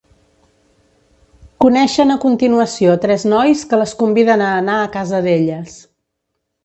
Coneixen 1.65 2.13
a 2.13 2.17
continuació 2.25 2.95
tres 3.05 3.27
nois 3.35 3.61
que 3.73 3.79
les 3.83 3.95
conviden 4.01 4.45
a 4.47 4.49
anar 4.65 4.79
a 4.79 4.89
casa 4.97 5.21
d'elles. 5.27 5.77